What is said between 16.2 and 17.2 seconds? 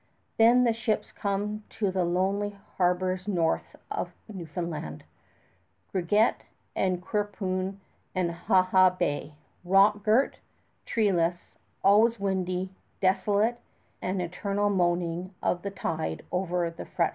over the fretful reefs.